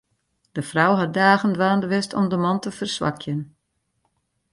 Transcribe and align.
De 0.51 0.61
frou 0.71 0.95
hat 0.97 1.13
dagen 1.13 1.53
dwaande 1.53 1.87
west 1.87 2.13
om 2.13 2.29
de 2.29 2.37
man 2.43 2.59
te 2.59 2.71
ferswakjen. 2.77 3.41